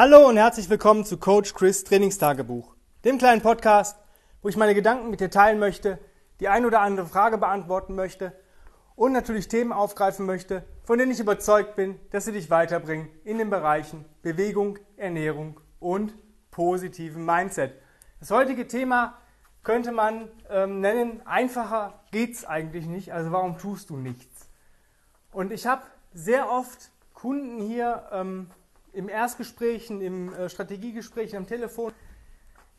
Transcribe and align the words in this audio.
Hallo 0.00 0.28
und 0.28 0.36
herzlich 0.36 0.70
willkommen 0.70 1.04
zu 1.04 1.16
Coach 1.16 1.54
Chris 1.54 1.82
Trainingstagebuch, 1.82 2.76
dem 3.04 3.18
kleinen 3.18 3.42
Podcast, 3.42 3.98
wo 4.42 4.48
ich 4.48 4.56
meine 4.56 4.76
Gedanken 4.76 5.10
mit 5.10 5.18
dir 5.18 5.28
teilen 5.28 5.58
möchte, 5.58 5.98
die 6.38 6.46
ein 6.46 6.64
oder 6.64 6.82
andere 6.82 7.04
Frage 7.04 7.36
beantworten 7.36 7.96
möchte 7.96 8.32
und 8.94 9.10
natürlich 9.10 9.48
Themen 9.48 9.72
aufgreifen 9.72 10.24
möchte, 10.24 10.64
von 10.84 11.00
denen 11.00 11.10
ich 11.10 11.18
überzeugt 11.18 11.74
bin, 11.74 11.98
dass 12.12 12.26
sie 12.26 12.30
dich 12.30 12.48
weiterbringen 12.48 13.08
in 13.24 13.38
den 13.38 13.50
Bereichen 13.50 14.04
Bewegung, 14.22 14.78
Ernährung 14.96 15.60
und 15.80 16.14
positiven 16.52 17.24
Mindset. 17.26 17.74
Das 18.20 18.30
heutige 18.30 18.68
Thema 18.68 19.14
könnte 19.64 19.90
man 19.90 20.30
ähm, 20.48 20.80
nennen, 20.80 21.26
einfacher 21.26 22.04
geht's 22.12 22.44
eigentlich 22.44 22.86
nicht, 22.86 23.12
also 23.12 23.32
warum 23.32 23.58
tust 23.58 23.90
du 23.90 23.96
nichts? 23.96 24.48
Und 25.32 25.50
ich 25.50 25.66
habe 25.66 25.82
sehr 26.14 26.52
oft 26.52 26.92
Kunden 27.14 27.60
hier, 27.60 28.04
ähm, 28.12 28.48
im 28.98 29.08
Erstgesprächen, 29.08 30.00
im 30.00 30.32
äh, 30.34 30.48
Strategiegespräch 30.48 31.36
am 31.36 31.46
Telefon, 31.46 31.92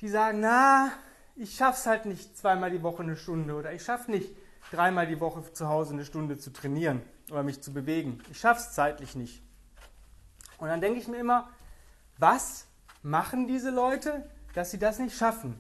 die 0.02 0.10
sagen, 0.10 0.42
na, 0.42 0.92
ich 1.36 1.56
schaff's 1.56 1.86
halt 1.86 2.06
nicht 2.06 2.38
zweimal 2.38 2.72
die 2.72 2.84
Woche 2.84 3.04
eine 3.04 3.16
Stunde 3.16 3.56
oder 3.56 3.72
ich 3.72 3.84
schaffe 3.84 4.12
nicht 4.12 4.36
dreimal 4.72 5.08
die 5.08 5.20
Woche 5.22 5.42
zu 5.54 5.70
Hause 5.70 5.94
eine 5.94 6.04
Stunde 6.04 6.38
zu 6.38 6.52
trainieren 6.52 7.02
oder 7.32 7.44
mich 7.44 7.62
zu 7.62 7.74
bewegen. 7.74 8.22
Ich 8.30 8.40
schaff's 8.40 8.74
zeitlich 8.74 9.16
nicht. 9.16 9.42
Und 10.58 10.68
dann 10.68 10.82
denke 10.82 11.00
ich 11.00 11.08
mir 11.08 11.18
immer, 11.18 11.50
was 12.18 12.68
machen 13.02 13.48
diese 13.48 13.70
Leute, 13.70 14.30
dass 14.54 14.72
sie 14.72 14.80
das 14.80 15.00
nicht 15.00 15.16
schaffen? 15.16 15.56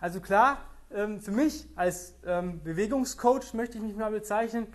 Also 0.00 0.20
klar, 0.20 0.58
ähm, 0.90 1.20
für 1.20 1.30
mich 1.30 1.68
als 1.76 2.14
ähm, 2.26 2.64
Bewegungscoach 2.64 3.54
möchte 3.54 3.78
ich 3.78 3.84
mich 3.84 3.94
mal 3.94 4.10
bezeichnen, 4.10 4.66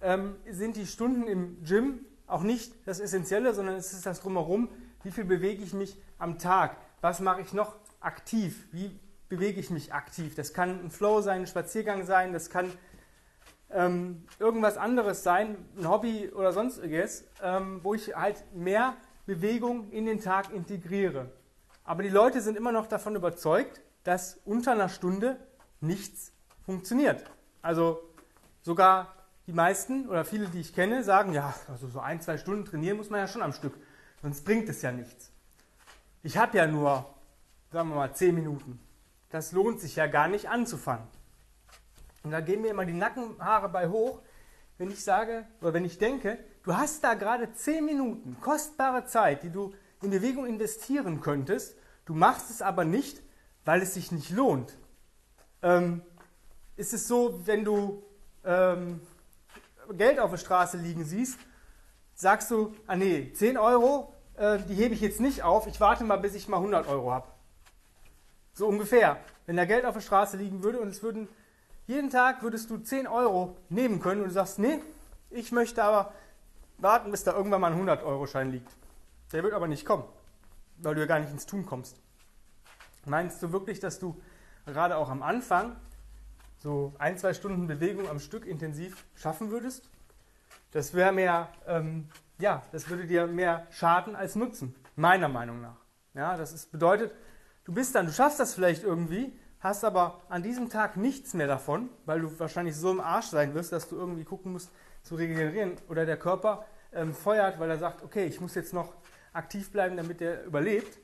ähm, 0.00 0.36
sind 0.50 0.76
die 0.76 0.86
Stunden 0.86 1.26
im 1.26 1.62
Gym 1.62 2.06
auch 2.28 2.42
nicht 2.42 2.72
das 2.86 3.00
Essentielle, 3.00 3.54
sondern 3.54 3.76
es 3.76 3.92
ist 3.92 4.06
das 4.06 4.20
Drumherum. 4.20 4.68
Wie 5.02 5.10
viel 5.10 5.24
bewege 5.24 5.62
ich 5.62 5.72
mich 5.72 5.96
am 6.18 6.38
Tag? 6.38 6.76
Was 7.00 7.20
mache 7.20 7.40
ich 7.40 7.52
noch 7.52 7.76
aktiv? 8.00 8.68
Wie 8.72 8.98
bewege 9.28 9.58
ich 9.60 9.70
mich 9.70 9.92
aktiv? 9.92 10.34
Das 10.34 10.52
kann 10.52 10.84
ein 10.84 10.90
Flow 10.90 11.20
sein, 11.20 11.42
ein 11.42 11.46
Spaziergang 11.46 12.04
sein, 12.04 12.32
das 12.32 12.50
kann 12.50 12.70
ähm, 13.70 14.24
irgendwas 14.38 14.76
anderes 14.76 15.22
sein, 15.22 15.56
ein 15.76 15.88
Hobby 15.88 16.30
oder 16.30 16.52
sonstiges, 16.52 17.24
ähm, 17.42 17.80
wo 17.82 17.94
ich 17.94 18.14
halt 18.14 18.44
mehr 18.54 18.96
Bewegung 19.26 19.90
in 19.90 20.06
den 20.06 20.20
Tag 20.20 20.52
integriere. 20.52 21.30
Aber 21.84 22.02
die 22.02 22.08
Leute 22.08 22.40
sind 22.40 22.56
immer 22.56 22.72
noch 22.72 22.86
davon 22.86 23.14
überzeugt, 23.14 23.80
dass 24.04 24.40
unter 24.44 24.72
einer 24.72 24.88
Stunde 24.88 25.36
nichts 25.80 26.32
funktioniert. 26.64 27.24
Also 27.62 28.00
sogar 28.62 29.14
die 29.48 29.54
meisten 29.54 30.06
oder 30.10 30.26
viele, 30.26 30.46
die 30.46 30.60
ich 30.60 30.74
kenne, 30.74 31.02
sagen, 31.02 31.32
ja, 31.32 31.54
also 31.68 31.88
so 31.88 32.00
ein, 32.00 32.20
zwei 32.20 32.36
Stunden 32.36 32.66
trainieren 32.66 32.98
muss 32.98 33.08
man 33.08 33.18
ja 33.18 33.26
schon 33.26 33.40
am 33.40 33.54
Stück, 33.54 33.72
sonst 34.20 34.44
bringt 34.44 34.68
es 34.68 34.82
ja 34.82 34.92
nichts. 34.92 35.32
Ich 36.22 36.36
habe 36.36 36.58
ja 36.58 36.66
nur, 36.66 37.14
sagen 37.72 37.88
wir 37.88 37.96
mal, 37.96 38.12
zehn 38.12 38.34
Minuten. 38.34 38.78
Das 39.30 39.52
lohnt 39.52 39.80
sich 39.80 39.96
ja 39.96 40.06
gar 40.06 40.28
nicht 40.28 40.50
anzufangen. 40.50 41.06
Und 42.24 42.30
da 42.30 42.42
gehen 42.42 42.60
mir 42.60 42.72
immer 42.72 42.84
die 42.84 42.92
Nackenhaare 42.92 43.70
bei 43.70 43.88
hoch, 43.88 44.20
wenn 44.76 44.90
ich 44.90 45.02
sage 45.02 45.46
oder 45.62 45.72
wenn 45.72 45.86
ich 45.86 45.96
denke, 45.96 46.38
du 46.62 46.76
hast 46.76 47.02
da 47.02 47.14
gerade 47.14 47.50
zehn 47.54 47.86
Minuten 47.86 48.36
kostbare 48.42 49.06
Zeit, 49.06 49.44
die 49.44 49.50
du 49.50 49.72
in 50.02 50.10
Bewegung 50.10 50.44
investieren 50.44 51.22
könntest, 51.22 51.74
du 52.04 52.12
machst 52.12 52.50
es 52.50 52.60
aber 52.60 52.84
nicht, 52.84 53.22
weil 53.64 53.80
es 53.80 53.94
sich 53.94 54.12
nicht 54.12 54.28
lohnt. 54.28 54.76
Ähm, 55.62 56.02
ist 56.76 56.92
es 56.92 57.08
so, 57.08 57.46
wenn 57.46 57.64
du 57.64 58.02
ähm, 58.44 59.00
Geld 59.96 60.18
auf 60.18 60.30
der 60.30 60.38
Straße 60.38 60.76
liegen 60.76 61.04
siehst, 61.04 61.38
sagst 62.14 62.50
du, 62.50 62.74
ah 62.86 62.96
nee, 62.96 63.32
10 63.32 63.56
Euro, 63.58 64.12
äh, 64.36 64.58
die 64.68 64.74
hebe 64.74 64.94
ich 64.94 65.00
jetzt 65.00 65.20
nicht 65.20 65.42
auf, 65.42 65.66
ich 65.66 65.80
warte 65.80 66.04
mal, 66.04 66.16
bis 66.16 66.34
ich 66.34 66.48
mal 66.48 66.58
100 66.58 66.88
Euro 66.88 67.12
habe. 67.12 67.26
So 68.52 68.66
ungefähr. 68.66 69.18
Wenn 69.46 69.56
da 69.56 69.64
Geld 69.64 69.84
auf 69.84 69.94
der 69.94 70.00
Straße 70.00 70.36
liegen 70.36 70.62
würde 70.62 70.80
und 70.80 70.88
es 70.88 71.02
würden, 71.02 71.28
jeden 71.86 72.10
Tag 72.10 72.42
würdest 72.42 72.68
du 72.70 72.78
10 72.78 73.06
Euro 73.06 73.56
nehmen 73.68 74.00
können 74.00 74.20
und 74.20 74.28
du 74.28 74.34
sagst, 74.34 74.58
nee, 74.58 74.80
ich 75.30 75.52
möchte 75.52 75.82
aber 75.82 76.12
warten, 76.78 77.10
bis 77.10 77.24
da 77.24 77.32
irgendwann 77.32 77.60
mal 77.60 77.72
ein 77.72 77.88
100-Euro-Schein 77.88 78.50
liegt. 78.50 78.70
Der 79.32 79.42
wird 79.42 79.54
aber 79.54 79.68
nicht 79.68 79.86
kommen, 79.86 80.04
weil 80.78 80.94
du 80.94 81.00
ja 81.00 81.06
gar 81.06 81.18
nicht 81.20 81.30
ins 81.30 81.46
Tun 81.46 81.66
kommst. 81.66 81.96
Meinst 83.04 83.42
du 83.42 83.52
wirklich, 83.52 83.80
dass 83.80 83.98
du 83.98 84.20
gerade 84.66 84.96
auch 84.96 85.08
am 85.08 85.22
Anfang 85.22 85.76
so 86.58 86.92
ein, 86.98 87.16
zwei 87.18 87.32
Stunden 87.34 87.66
Bewegung 87.66 88.08
am 88.08 88.20
Stück 88.20 88.46
intensiv 88.46 89.06
schaffen 89.14 89.50
würdest, 89.50 89.88
das 90.72 90.92
wäre 90.92 91.12
mehr, 91.12 91.48
ähm, 91.66 92.08
ja, 92.38 92.62
das 92.72 92.88
würde 92.90 93.06
dir 93.06 93.26
mehr 93.26 93.66
schaden 93.70 94.14
als 94.14 94.36
nutzen, 94.36 94.74
meiner 94.96 95.28
Meinung 95.28 95.60
nach. 95.60 95.76
Ja, 96.14 96.36
das 96.36 96.52
ist, 96.52 96.70
bedeutet, 96.70 97.12
du 97.64 97.72
bist 97.72 97.94
dann, 97.94 98.06
du 98.06 98.12
schaffst 98.12 98.40
das 98.40 98.54
vielleicht 98.54 98.82
irgendwie, 98.82 99.32
hast 99.60 99.84
aber 99.84 100.20
an 100.28 100.42
diesem 100.42 100.68
Tag 100.68 100.96
nichts 100.96 101.34
mehr 101.34 101.46
davon, 101.46 101.88
weil 102.04 102.20
du 102.20 102.38
wahrscheinlich 102.38 102.76
so 102.76 102.90
im 102.90 103.00
Arsch 103.00 103.26
sein 103.26 103.54
wirst, 103.54 103.72
dass 103.72 103.88
du 103.88 103.96
irgendwie 103.96 104.24
gucken 104.24 104.52
musst 104.52 104.70
zu 105.02 105.14
regenerieren 105.14 105.76
oder 105.88 106.04
der 106.06 106.18
Körper 106.18 106.66
ähm, 106.92 107.14
feuert, 107.14 107.58
weil 107.58 107.70
er 107.70 107.78
sagt, 107.78 108.02
okay, 108.02 108.26
ich 108.26 108.40
muss 108.40 108.54
jetzt 108.54 108.72
noch 108.72 108.94
aktiv 109.32 109.70
bleiben, 109.70 109.96
damit 109.96 110.20
der 110.20 110.44
überlebt. 110.44 110.98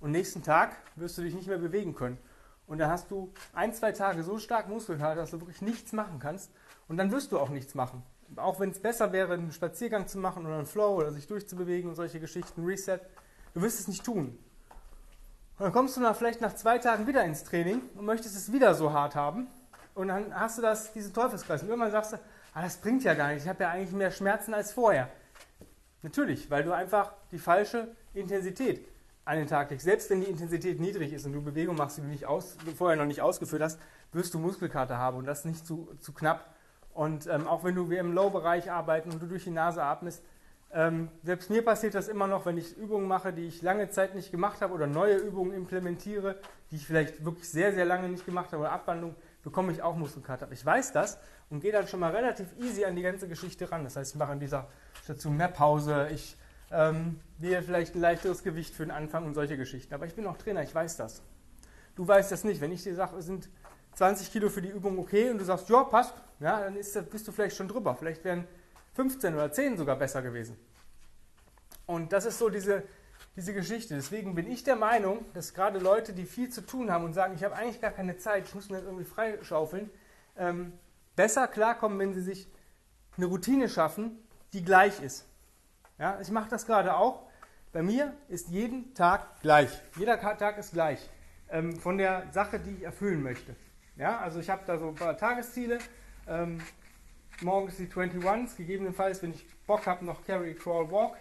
Und 0.00 0.12
nächsten 0.12 0.42
Tag 0.42 0.76
wirst 0.94 1.18
du 1.18 1.22
dich 1.22 1.34
nicht 1.34 1.48
mehr 1.48 1.58
bewegen 1.58 1.94
können. 1.94 2.18
Und 2.68 2.78
dann 2.78 2.90
hast 2.90 3.10
du 3.10 3.32
ein, 3.54 3.72
zwei 3.72 3.92
Tage 3.92 4.22
so 4.22 4.38
stark 4.38 4.68
Muskelkater, 4.68 5.16
dass 5.16 5.30
du 5.30 5.40
wirklich 5.40 5.62
nichts 5.62 5.92
machen 5.92 6.18
kannst. 6.20 6.52
Und 6.86 6.98
dann 6.98 7.10
wirst 7.10 7.32
du 7.32 7.38
auch 7.38 7.48
nichts 7.48 7.74
machen. 7.74 8.02
Auch 8.36 8.60
wenn 8.60 8.70
es 8.70 8.78
besser 8.78 9.10
wäre, 9.10 9.32
einen 9.32 9.52
Spaziergang 9.52 10.06
zu 10.06 10.18
machen 10.18 10.44
oder 10.44 10.56
einen 10.56 10.66
Flow 10.66 10.94
oder 10.96 11.10
sich 11.10 11.26
durchzubewegen 11.26 11.88
und 11.88 11.96
solche 11.96 12.20
Geschichten, 12.20 12.64
Reset, 12.64 13.00
du 13.54 13.62
wirst 13.62 13.80
es 13.80 13.88
nicht 13.88 14.04
tun. 14.04 14.38
Und 15.58 15.64
dann 15.64 15.72
kommst 15.72 15.96
du 15.96 16.00
nach, 16.00 16.14
vielleicht 16.14 16.42
nach 16.42 16.54
zwei 16.54 16.78
Tagen 16.78 17.06
wieder 17.06 17.24
ins 17.24 17.42
Training 17.42 17.80
und 17.96 18.04
möchtest 18.04 18.36
es 18.36 18.52
wieder 18.52 18.74
so 18.74 18.92
hart 18.92 19.16
haben. 19.16 19.48
Und 19.94 20.08
dann 20.08 20.32
hast 20.38 20.58
du 20.58 20.62
das, 20.62 20.92
diesen 20.92 21.14
Teufelskreis. 21.14 21.62
Und 21.62 21.70
irgendwann 21.70 21.90
sagst 21.90 22.12
du, 22.12 22.16
ah, 22.52 22.62
das 22.62 22.76
bringt 22.76 23.02
ja 23.02 23.14
gar 23.14 23.32
nicht. 23.32 23.42
Ich 23.42 23.48
habe 23.48 23.64
ja 23.64 23.70
eigentlich 23.70 23.92
mehr 23.92 24.10
Schmerzen 24.10 24.52
als 24.52 24.72
vorher. 24.72 25.08
Natürlich, 26.02 26.50
weil 26.50 26.62
du 26.62 26.72
einfach 26.72 27.12
die 27.32 27.38
falsche 27.38 27.88
Intensität 28.12 28.86
an 29.28 29.36
den 29.36 29.46
Tag 29.46 29.70
legst, 29.70 29.84
selbst 29.84 30.08
wenn 30.08 30.22
die 30.22 30.26
Intensität 30.26 30.80
niedrig 30.80 31.12
ist 31.12 31.26
und 31.26 31.34
du 31.34 31.42
Bewegung 31.42 31.76
machst, 31.76 31.98
die 31.98 32.00
du 32.00 32.06
nicht 32.06 32.24
aus, 32.24 32.56
vorher 32.78 32.96
noch 32.96 33.04
nicht 33.04 33.20
ausgeführt 33.20 33.60
hast, 33.60 33.78
wirst 34.12 34.32
du 34.32 34.38
Muskelkater 34.38 34.96
haben 34.96 35.18
und 35.18 35.26
das 35.26 35.44
nicht 35.44 35.66
zu, 35.66 35.86
zu 36.00 36.14
knapp. 36.14 36.54
Und 36.94 37.26
ähm, 37.26 37.46
auch 37.46 37.62
wenn 37.62 37.74
du 37.74 37.90
wie 37.90 37.96
im 37.96 38.14
Low-Bereich 38.14 38.72
arbeiten 38.72 39.10
und 39.12 39.20
du 39.20 39.26
durch 39.26 39.44
die 39.44 39.50
Nase 39.50 39.82
atmest, 39.82 40.22
ähm, 40.72 41.10
selbst 41.22 41.50
mir 41.50 41.62
passiert 41.62 41.94
das 41.94 42.08
immer 42.08 42.26
noch, 42.26 42.46
wenn 42.46 42.56
ich 42.56 42.74
Übungen 42.78 43.06
mache, 43.06 43.34
die 43.34 43.46
ich 43.46 43.60
lange 43.60 43.90
Zeit 43.90 44.14
nicht 44.14 44.30
gemacht 44.30 44.62
habe 44.62 44.72
oder 44.72 44.86
neue 44.86 45.16
Übungen 45.16 45.52
implementiere, 45.52 46.36
die 46.70 46.76
ich 46.76 46.86
vielleicht 46.86 47.22
wirklich 47.22 47.50
sehr, 47.50 47.74
sehr 47.74 47.84
lange 47.84 48.08
nicht 48.08 48.24
gemacht 48.24 48.52
habe 48.52 48.62
oder 48.62 48.72
Abwandlung, 48.72 49.14
bekomme 49.42 49.72
ich 49.72 49.82
auch 49.82 49.94
Muskelkater. 49.94 50.50
Ich 50.52 50.64
weiß 50.64 50.92
das 50.92 51.18
und 51.50 51.60
gehe 51.60 51.72
dann 51.72 51.86
schon 51.86 52.00
mal 52.00 52.12
relativ 52.16 52.46
easy 52.58 52.86
an 52.86 52.96
die 52.96 53.02
ganze 53.02 53.28
Geschichte 53.28 53.70
ran. 53.70 53.84
Das 53.84 53.96
heißt, 53.96 54.14
ich 54.14 54.18
mache 54.18 54.32
an 54.32 54.40
dieser 54.40 54.68
Station 55.04 55.36
mehr 55.36 55.48
Pause, 55.48 56.08
ich 56.12 56.34
ähm, 56.70 57.20
wir 57.38 57.62
vielleicht 57.62 57.94
ein 57.94 58.00
leichteres 58.00 58.42
Gewicht 58.42 58.74
für 58.74 58.84
den 58.84 58.90
Anfang 58.90 59.26
und 59.26 59.34
solche 59.34 59.56
Geschichten. 59.56 59.94
Aber 59.94 60.06
ich 60.06 60.14
bin 60.14 60.26
auch 60.26 60.36
Trainer, 60.36 60.62
ich 60.62 60.74
weiß 60.74 60.96
das. 60.96 61.22
Du 61.94 62.06
weißt 62.06 62.30
das 62.30 62.44
nicht. 62.44 62.60
Wenn 62.60 62.72
ich 62.72 62.82
dir 62.82 62.94
sage, 62.94 63.20
sind 63.22 63.48
20 63.94 64.30
Kilo 64.30 64.48
für 64.48 64.62
die 64.62 64.68
Übung 64.68 64.98
okay 64.98 65.30
und 65.30 65.38
du 65.38 65.44
sagst, 65.44 65.68
ja, 65.68 65.82
passt, 65.84 66.14
ja, 66.40 66.60
dann 66.60 66.76
ist, 66.76 67.10
bist 67.10 67.26
du 67.26 67.32
vielleicht 67.32 67.56
schon 67.56 67.68
drüber. 67.68 67.96
Vielleicht 67.96 68.24
wären 68.24 68.46
15 68.94 69.34
oder 69.34 69.50
10 69.50 69.76
sogar 69.76 69.96
besser 69.96 70.22
gewesen. 70.22 70.56
Und 71.86 72.12
das 72.12 72.26
ist 72.26 72.38
so 72.38 72.50
diese, 72.50 72.82
diese 73.34 73.54
Geschichte. 73.54 73.94
Deswegen 73.94 74.34
bin 74.34 74.50
ich 74.50 74.62
der 74.62 74.76
Meinung, 74.76 75.24
dass 75.34 75.54
gerade 75.54 75.78
Leute, 75.78 76.12
die 76.12 76.26
viel 76.26 76.50
zu 76.50 76.60
tun 76.60 76.90
haben 76.90 77.04
und 77.04 77.14
sagen, 77.14 77.34
ich 77.34 77.44
habe 77.44 77.56
eigentlich 77.56 77.80
gar 77.80 77.92
keine 77.92 78.18
Zeit, 78.18 78.46
ich 78.46 78.54
muss 78.54 78.68
mir 78.68 78.76
das 78.76 78.84
irgendwie 78.84 79.04
freischaufeln, 79.04 79.90
ähm, 80.36 80.72
besser 81.16 81.48
klarkommen, 81.48 81.98
wenn 81.98 82.12
sie 82.14 82.22
sich 82.22 82.48
eine 83.16 83.26
Routine 83.26 83.68
schaffen, 83.68 84.18
die 84.52 84.64
gleich 84.64 85.02
ist. 85.02 85.27
Ja, 85.98 86.20
ich 86.20 86.30
mache 86.30 86.48
das 86.48 86.64
gerade 86.64 86.96
auch. 86.96 87.24
Bei 87.72 87.82
mir 87.82 88.14
ist 88.28 88.48
jeden 88.48 88.94
Tag 88.94 89.40
gleich. 89.40 89.70
Jeder 89.96 90.18
Tag 90.20 90.56
ist 90.56 90.72
gleich. 90.72 91.08
Ähm, 91.50 91.76
von 91.76 91.98
der 91.98 92.30
Sache, 92.30 92.60
die 92.60 92.70
ich 92.70 92.82
erfüllen 92.84 93.22
möchte. 93.22 93.56
Ja, 93.96 94.18
also 94.18 94.38
ich 94.38 94.48
habe 94.48 94.62
da 94.64 94.78
so 94.78 94.88
ein 94.88 94.94
paar 94.94 95.16
Tagesziele. 95.16 95.78
Ähm, 96.28 96.60
morgens 97.42 97.76
die 97.78 97.88
21s, 97.88 98.56
gegebenenfalls, 98.56 99.22
wenn 99.22 99.32
ich 99.32 99.44
Bock 99.66 99.86
habe, 99.86 100.04
noch 100.04 100.24
Carry, 100.24 100.54
Crawl, 100.54 100.88
Walk. 100.90 101.16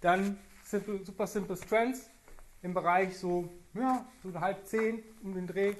Dann 0.00 0.38
simple, 0.64 1.04
super 1.04 1.26
simple 1.28 1.56
Strengths 1.56 2.10
im 2.62 2.74
Bereich 2.74 3.16
so, 3.16 3.48
ja, 3.74 4.04
so 4.24 4.38
halb 4.40 4.66
zehn 4.66 5.04
um 5.22 5.34
den 5.34 5.46
Dreh 5.46 5.74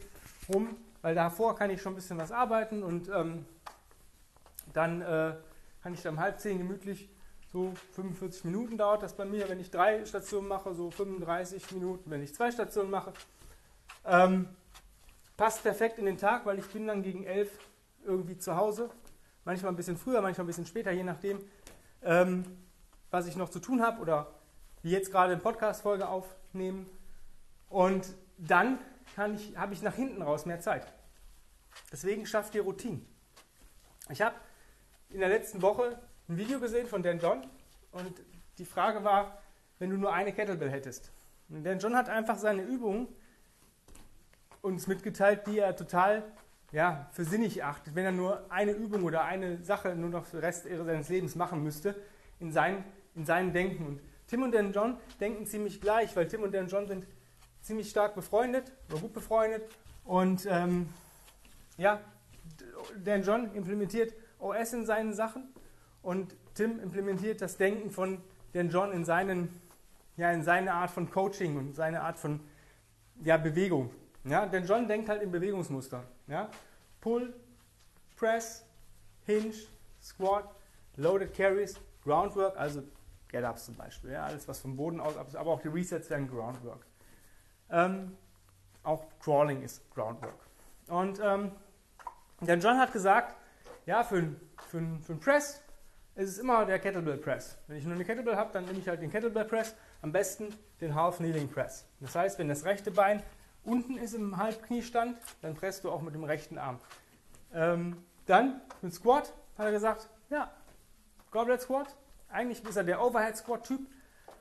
rum, 0.52 0.76
weil 1.02 1.14
davor 1.14 1.56
kann 1.56 1.70
ich 1.70 1.82
schon 1.82 1.92
ein 1.92 1.96
bisschen 1.96 2.18
was 2.18 2.32
arbeiten 2.32 2.82
und 2.82 3.08
ähm, 3.08 3.44
dann 4.72 5.02
äh, 5.02 5.34
kann 5.82 5.94
ich 5.94 6.02
dann 6.02 6.14
um 6.14 6.20
halb 6.20 6.38
zehn 6.38 6.58
gemütlich 6.58 7.08
so 7.52 7.72
45 7.92 8.44
Minuten 8.44 8.78
dauert 8.78 9.02
das 9.02 9.14
bei 9.14 9.24
mir, 9.24 9.48
wenn 9.48 9.58
ich 9.58 9.70
drei 9.70 10.04
Stationen 10.04 10.46
mache, 10.46 10.72
so 10.74 10.90
35 10.90 11.72
Minuten, 11.72 12.10
wenn 12.10 12.22
ich 12.22 12.34
zwei 12.34 12.50
Stationen 12.50 12.90
mache. 12.90 13.12
Ähm, 14.04 14.48
passt 15.36 15.62
perfekt 15.62 15.98
in 15.98 16.06
den 16.06 16.18
Tag, 16.18 16.46
weil 16.46 16.58
ich 16.58 16.66
bin 16.66 16.86
dann 16.86 17.02
gegen 17.02 17.24
11 17.24 17.50
irgendwie 18.04 18.38
zu 18.38 18.56
Hause. 18.56 18.90
Manchmal 19.44 19.72
ein 19.72 19.76
bisschen 19.76 19.96
früher, 19.96 20.20
manchmal 20.20 20.44
ein 20.44 20.46
bisschen 20.46 20.66
später, 20.66 20.92
je 20.92 21.02
nachdem, 21.02 21.40
ähm, 22.02 22.44
was 23.10 23.26
ich 23.26 23.36
noch 23.36 23.48
zu 23.48 23.58
tun 23.58 23.82
habe 23.82 24.00
oder 24.00 24.28
wie 24.82 24.90
jetzt 24.90 25.10
gerade 25.10 25.32
eine 25.32 25.42
Podcast-Folge 25.42 26.08
aufnehmen. 26.08 26.86
Und 27.68 28.06
dann 28.38 28.78
ich, 29.34 29.56
habe 29.56 29.74
ich 29.74 29.82
nach 29.82 29.94
hinten 29.94 30.22
raus 30.22 30.46
mehr 30.46 30.60
Zeit. 30.60 30.86
Deswegen 31.92 32.26
schafft 32.26 32.54
ihr 32.54 32.62
Routinen. 32.62 33.04
Ich 34.08 34.22
habe 34.22 34.36
in 35.10 35.20
der 35.20 35.28
letzten 35.28 35.62
Woche 35.62 35.98
ein 36.30 36.38
Video 36.38 36.60
gesehen 36.60 36.86
von 36.86 37.02
Dan 37.02 37.18
John 37.18 37.44
und 37.90 38.22
die 38.58 38.64
Frage 38.64 39.02
war, 39.02 39.42
wenn 39.80 39.90
du 39.90 39.96
nur 39.96 40.12
eine 40.12 40.32
Kettlebell 40.32 40.70
hättest. 40.70 41.10
Und 41.48 41.64
Dan 41.64 41.80
John 41.80 41.96
hat 41.96 42.08
einfach 42.08 42.38
seine 42.38 42.62
Übungen 42.62 43.08
uns 44.62 44.86
mitgeteilt, 44.86 45.48
die 45.48 45.58
er 45.58 45.74
total 45.74 46.22
ja, 46.70 47.08
für 47.10 47.24
sinnig 47.24 47.64
achtet, 47.64 47.96
wenn 47.96 48.04
er 48.04 48.12
nur 48.12 48.48
eine 48.48 48.70
Übung 48.70 49.02
oder 49.02 49.24
eine 49.24 49.60
Sache 49.64 49.96
nur 49.96 50.08
noch 50.08 50.24
für 50.24 50.36
den 50.36 50.44
Rest 50.44 50.68
seines 50.68 51.08
Lebens 51.08 51.34
machen 51.34 51.64
müsste, 51.64 51.96
in, 52.38 52.52
sein, 52.52 52.84
in 53.16 53.24
seinem 53.24 53.52
Denken. 53.52 53.84
Und 53.84 54.00
Tim 54.28 54.44
und 54.44 54.52
Dan 54.52 54.72
John 54.72 54.98
denken 55.18 55.46
ziemlich 55.46 55.80
gleich, 55.80 56.14
weil 56.14 56.28
Tim 56.28 56.44
und 56.44 56.54
Dan 56.54 56.68
John 56.68 56.86
sind 56.86 57.08
ziemlich 57.60 57.90
stark 57.90 58.14
befreundet 58.14 58.70
oder 58.88 59.00
gut 59.00 59.12
befreundet. 59.12 59.64
Und 60.04 60.46
ähm, 60.48 60.90
ja, 61.76 62.00
Dan 63.04 63.24
John 63.24 63.52
implementiert 63.52 64.14
OS 64.38 64.72
in 64.74 64.86
seinen 64.86 65.12
Sachen 65.12 65.52
und 66.02 66.34
Tim 66.54 66.80
implementiert 66.80 67.40
das 67.40 67.56
Denken 67.56 67.90
von 67.90 68.20
Dan 68.52 68.70
John 68.70 68.92
in, 68.92 69.04
seinen, 69.04 69.60
ja, 70.16 70.30
in 70.32 70.42
seine 70.42 70.72
Art 70.72 70.90
von 70.90 71.10
Coaching 71.10 71.56
und 71.56 71.74
seine 71.74 72.02
Art 72.02 72.18
von 72.18 72.40
ja, 73.22 73.36
Bewegung. 73.36 73.90
Ja, 74.24 74.46
Dan 74.46 74.66
John 74.66 74.88
denkt 74.88 75.08
halt 75.08 75.22
in 75.22 75.30
Bewegungsmuster. 75.30 76.02
Ja? 76.26 76.50
Pull, 77.00 77.34
Press, 78.16 78.64
Hinge, 79.24 79.54
Squat, 80.02 80.54
Loaded 80.96 81.34
Carries, 81.34 81.80
Groundwork, 82.04 82.58
also 82.58 82.82
Get-Ups 83.28 83.66
zum 83.66 83.76
Beispiel. 83.76 84.12
Ja? 84.12 84.24
Alles, 84.24 84.46
was 84.48 84.60
vom 84.60 84.76
Boden 84.76 85.00
aus, 85.00 85.16
aber 85.16 85.50
auch 85.50 85.60
die 85.60 85.68
Resets 85.68 86.10
werden 86.10 86.28
Groundwork. 86.28 86.84
Ähm, 87.70 88.16
auch 88.82 89.04
Crawling 89.20 89.62
ist 89.62 89.88
Groundwork. 89.94 90.34
Und 90.88 91.20
ähm, 91.22 91.52
Dan 92.40 92.60
John 92.60 92.78
hat 92.78 92.92
gesagt, 92.92 93.36
ja, 93.86 94.02
für, 94.02 94.22
für, 94.68 94.98
für 95.02 95.12
einen 95.12 95.20
Press 95.20 95.62
ist 96.16 96.30
es 96.30 96.38
immer 96.38 96.64
der 96.66 96.78
Kettlebell 96.78 97.16
Press. 97.16 97.56
Wenn 97.66 97.76
ich 97.76 97.84
nur 97.84 97.94
eine 97.94 98.04
Kettlebell 98.04 98.36
habe, 98.36 98.52
dann 98.52 98.64
nehme 98.64 98.78
ich 98.78 98.88
halt 98.88 99.00
den 99.00 99.10
Kettlebell 99.10 99.44
Press, 99.44 99.74
am 100.02 100.12
besten 100.12 100.54
den 100.80 100.94
Half 100.94 101.18
Kneeling 101.18 101.48
Press. 101.48 101.86
Das 102.00 102.14
heißt, 102.14 102.38
wenn 102.38 102.48
das 102.48 102.64
rechte 102.64 102.90
Bein 102.90 103.22
unten 103.64 103.96
ist 103.96 104.14
im 104.14 104.36
Halbkniestand, 104.36 105.18
dann 105.42 105.54
presst 105.54 105.84
du 105.84 105.90
auch 105.90 106.02
mit 106.02 106.14
dem 106.14 106.24
rechten 106.24 106.58
Arm. 106.58 106.78
Ähm, 107.52 107.96
dann 108.26 108.60
mit 108.82 108.94
Squat 108.94 109.32
hat 109.58 109.66
er 109.66 109.72
gesagt, 109.72 110.08
ja, 110.30 110.50
Goblet 111.30 111.60
Squat. 111.60 111.96
Eigentlich 112.28 112.64
ist 112.64 112.76
er 112.76 112.84
der 112.84 113.02
Overhead 113.02 113.36
Squat 113.36 113.66
Typ, 113.66 113.80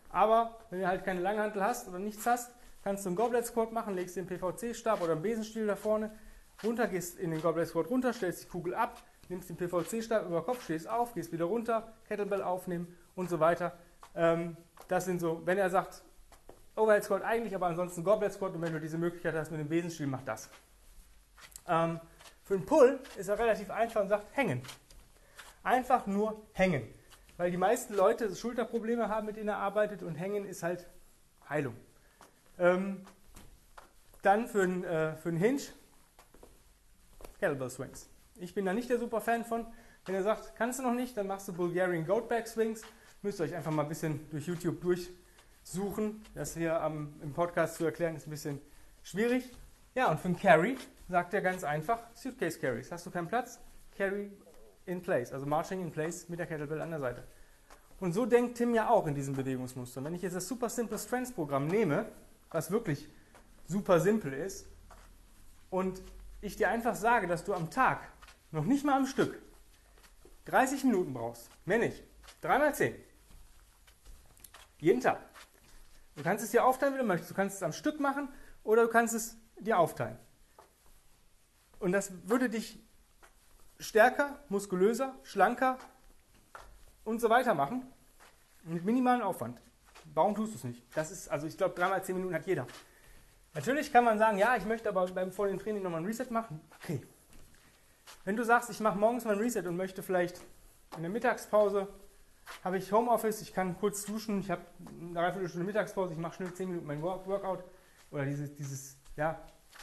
aber 0.09 0.59
wenn 0.69 0.79
du 0.79 0.87
halt 0.87 1.03
keine 1.03 1.21
Langhantel 1.21 1.63
hast 1.63 1.87
oder 1.87 1.99
nichts 1.99 2.25
hast, 2.25 2.51
kannst 2.83 3.05
du 3.05 3.09
einen 3.09 3.15
Goblet 3.15 3.45
Squat 3.45 3.71
machen, 3.71 3.95
legst 3.95 4.15
den 4.15 4.27
PVC-Stab 4.27 5.01
oder 5.01 5.13
einen 5.13 5.21
Besenstiel 5.21 5.67
da 5.67 5.75
vorne, 5.75 6.11
runter, 6.63 6.87
gehst 6.87 7.19
in 7.19 7.31
den 7.31 7.41
Goblet 7.41 7.67
Squat 7.67 7.89
runter, 7.89 8.13
stellst 8.13 8.43
die 8.43 8.47
Kugel 8.47 8.75
ab, 8.75 9.01
nimmst 9.29 9.49
den 9.49 9.57
PVC-Stab 9.57 10.25
über 10.25 10.43
Kopf, 10.43 10.63
stehst 10.63 10.89
auf, 10.89 11.13
gehst 11.13 11.31
wieder 11.31 11.45
runter, 11.45 11.93
Kettlebell 12.07 12.41
aufnehmen 12.41 12.95
und 13.15 13.29
so 13.29 13.39
weiter. 13.39 13.77
Ähm, 14.15 14.57
das 14.87 15.05
sind 15.05 15.19
so, 15.19 15.41
wenn 15.45 15.57
er 15.57 15.69
sagt, 15.69 16.03
Overhead 16.75 17.03
Squat 17.03 17.23
eigentlich, 17.23 17.53
aber 17.53 17.67
ansonsten 17.67 18.03
Goblet 18.03 18.33
Squat 18.33 18.53
und 18.55 18.61
wenn 18.61 18.73
du 18.73 18.79
diese 18.79 18.97
Möglichkeit 18.97 19.35
hast 19.35 19.51
mit 19.51 19.59
dem 19.59 19.69
Besenstiel, 19.69 20.07
mach 20.07 20.21
das. 20.23 20.49
Ähm, 21.67 21.99
für 22.43 22.57
den 22.57 22.65
Pull 22.65 22.99
ist 23.17 23.27
er 23.27 23.37
relativ 23.37 23.69
einfach 23.69 24.01
und 24.01 24.07
sagt 24.07 24.35
hängen. 24.35 24.61
Einfach 25.63 26.07
nur 26.07 26.41
hängen. 26.53 26.87
Weil 27.37 27.51
die 27.51 27.57
meisten 27.57 27.93
Leute 27.93 28.33
Schulterprobleme 28.35 29.07
haben, 29.09 29.27
mit 29.27 29.37
denen 29.37 29.49
er 29.49 29.57
arbeitet 29.57 30.03
und 30.03 30.15
hängen 30.15 30.45
ist 30.45 30.63
halt 30.63 30.87
Heilung. 31.47 31.75
Ähm, 32.57 33.05
dann 34.21 34.47
für 34.47 34.63
einen 34.63 34.83
äh, 34.83 35.15
für 35.15 35.31
Hinge 35.31 35.61
Kettlebell 37.39 37.69
Swings. 37.69 38.09
Ich 38.39 38.53
bin 38.53 38.65
da 38.65 38.73
nicht 38.73 38.89
der 38.89 38.99
super 38.99 39.21
Fan 39.21 39.43
von. 39.43 39.65
Wenn 40.05 40.15
er 40.15 40.23
sagt, 40.23 40.55
kannst 40.55 40.79
du 40.79 40.83
noch 40.83 40.93
nicht, 40.93 41.17
dann 41.17 41.27
machst 41.27 41.47
du 41.47 41.53
Bulgarian 41.53 42.05
Goatback 42.05 42.47
Swings. 42.47 42.81
Müsst 43.21 43.39
ihr 43.39 43.43
euch 43.43 43.55
einfach 43.55 43.71
mal 43.71 43.83
ein 43.83 43.89
bisschen 43.89 44.29
durch 44.31 44.47
YouTube 44.47 44.79
durchsuchen. 44.81 46.23
Das 46.35 46.55
hier 46.55 46.81
am, 46.81 47.13
im 47.21 47.33
Podcast 47.33 47.75
zu 47.75 47.85
erklären 47.85 48.15
ist 48.15 48.27
ein 48.27 48.29
bisschen 48.29 48.61
schwierig. 49.03 49.51
Ja, 49.93 50.09
und 50.09 50.19
für 50.19 50.29
einen 50.29 50.39
Carry 50.39 50.77
sagt 51.09 51.33
er 51.33 51.41
ganz 51.41 51.63
einfach 51.63 51.99
Suitcase 52.13 52.59
Carries. 52.59 52.91
Hast 52.91 53.05
du 53.05 53.11
keinen 53.11 53.27
Platz? 53.27 53.59
Carry 53.97 54.31
in 54.85 55.01
place, 55.01 55.33
also 55.33 55.45
Marching 55.45 55.81
in 55.81 55.91
place 55.91 56.29
mit 56.29 56.39
der 56.39 56.47
Kettlebell 56.47 56.81
an 56.81 56.91
der 56.91 56.99
Seite. 56.99 57.23
Und 57.99 58.13
so 58.13 58.25
denkt 58.25 58.57
Tim 58.57 58.73
ja 58.73 58.89
auch 58.89 59.05
in 59.07 59.15
diesem 59.15 59.35
Bewegungsmuster. 59.35 60.03
Wenn 60.03 60.15
ich 60.15 60.21
jetzt 60.21 60.35
das 60.35 60.47
Super 60.47 60.69
Simple 60.69 60.97
Strengths 60.97 61.33
Programm 61.33 61.67
nehme, 61.67 62.05
was 62.49 62.71
wirklich 62.71 63.09
super 63.67 63.99
simpel 63.99 64.33
ist, 64.33 64.65
und 65.69 66.01
ich 66.41 66.55
dir 66.55 66.69
einfach 66.69 66.95
sage, 66.95 67.27
dass 67.27 67.43
du 67.43 67.53
am 67.53 67.69
Tag, 67.69 67.99
noch 68.51 68.65
nicht 68.65 68.83
mal 68.85 68.97
am 68.97 69.05
Stück, 69.05 69.41
30 70.45 70.83
Minuten 70.85 71.13
brauchst, 71.13 71.49
mehr 71.65 71.79
nicht, 71.79 72.03
3 72.41 72.59
mal 72.59 72.73
10, 72.73 72.95
jeden 74.79 75.01
Tag. 75.01 75.19
Du 76.15 76.23
kannst 76.23 76.43
es 76.43 76.51
dir 76.51 76.65
aufteilen, 76.65 76.95
wie 76.95 76.99
du 76.99 77.05
möchtest. 77.05 77.31
Du 77.31 77.35
kannst 77.35 77.55
es 77.55 77.63
am 77.63 77.71
Stück 77.71 77.99
machen 77.99 78.27
oder 78.63 78.83
du 78.83 78.89
kannst 78.89 79.13
es 79.13 79.37
dir 79.57 79.79
aufteilen. 79.79 80.17
Und 81.79 81.93
das 81.93 82.11
würde 82.27 82.49
dich 82.49 82.77
stärker, 83.79 84.37
muskulöser, 84.49 85.15
schlanker 85.23 85.77
und 87.05 87.21
so 87.21 87.29
weiter 87.29 87.53
machen. 87.53 87.85
Mit 88.63 88.83
minimalem 88.83 89.21
Aufwand. 89.21 89.61
Warum 90.13 90.35
tust 90.35 90.53
du 90.53 90.57
es 90.57 90.63
nicht? 90.65 90.83
Das 90.93 91.11
ist, 91.11 91.29
also 91.29 91.47
ich 91.47 91.57
glaube, 91.57 91.75
dreimal 91.75 92.03
zehn 92.03 92.15
Minuten 92.15 92.33
hat 92.35 92.45
jeder. 92.45 92.67
Natürlich 93.53 93.91
kann 93.91 94.03
man 94.03 94.17
sagen, 94.17 94.37
ja, 94.37 94.57
ich 94.57 94.65
möchte 94.65 94.89
aber 94.89 95.07
beim 95.07 95.31
vor 95.31 95.47
dem 95.47 95.57
Training 95.57 95.81
nochmal 95.81 96.01
ein 96.01 96.05
Reset 96.05 96.29
machen. 96.29 96.59
Okay. 96.83 97.01
Wenn 98.25 98.35
du 98.35 98.43
sagst, 98.43 98.69
ich 98.69 98.79
mache 98.79 98.97
morgens 98.97 99.25
mal 99.25 99.33
ein 99.33 99.39
Reset 99.39 99.63
und 99.65 99.75
möchte 99.75 100.03
vielleicht 100.03 100.41
in 100.95 101.01
der 101.01 101.11
Mittagspause, 101.11 101.87
habe 102.63 102.77
ich 102.77 102.91
Homeoffice, 102.91 103.41
ich 103.41 103.53
kann 103.53 103.77
kurz 103.79 104.05
duschen, 104.05 104.39
ich 104.39 104.49
habe 104.49 104.61
eine 105.01 105.13
Dreiviertelstunde 105.13 105.65
Mittagspause, 105.65 106.13
ich 106.13 106.19
mache 106.19 106.35
schnell 106.35 106.53
10 106.53 106.69
Minuten 106.69 106.87
mein 106.87 107.01
Workout 107.01 107.63
oder 108.11 108.25
dieses, 108.25 108.53
dieses, 108.55 108.97
ja, 109.15 109.39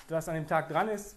was 0.08 0.28
an 0.28 0.34
dem 0.34 0.46
Tag 0.46 0.69
dran 0.69 0.88
ist, 0.88 1.17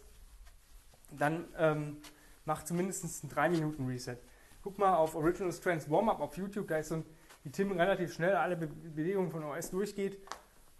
dann 1.12 1.46
ähm, 1.58 1.98
mach 2.46 2.64
zumindest 2.64 3.24
ein 3.24 3.30
3 3.30 3.50
Minuten 3.50 3.88
Reset. 3.88 4.18
Guck 4.62 4.78
mal 4.78 4.96
auf 4.96 5.16
Original 5.16 5.52
Strengths 5.52 5.90
Warm-Up 5.90 6.20
auf 6.20 6.38
YouTube, 6.38 6.68
da 6.68 6.78
ist 6.78 6.90
so 6.90 6.96
ein, 6.96 7.06
wie 7.44 7.52
Tim 7.52 7.72
relativ 7.72 8.14
schnell 8.14 8.36
alle 8.36 8.58
Be 8.58 8.68
Bewegungen 8.68 9.32
von 9.32 9.44
OS 9.44 9.72
durchgeht 9.72 10.20